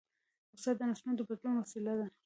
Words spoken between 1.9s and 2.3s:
ده.